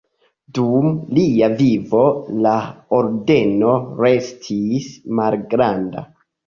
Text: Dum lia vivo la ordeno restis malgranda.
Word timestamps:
Dum 0.57 0.87
lia 1.17 1.49
vivo 1.59 2.01
la 2.47 2.55
ordeno 3.03 3.77
restis 4.05 4.93
malgranda. 5.23 6.11